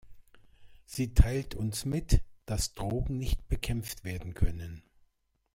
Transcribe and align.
Sie 0.87 1.13
teilt 1.13 1.53
uns 1.53 1.85
mit, 1.85 2.23
dass 2.47 2.73
Drogen 2.73 3.19
nicht 3.19 3.47
bekämpft 3.49 4.03
werden 4.03 4.33
können. 4.33 4.81